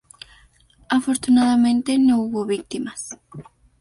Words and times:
Afortunadamente, 0.89 1.99
no 1.99 2.21
hubo 2.21 2.43
víctimas. 2.43 3.19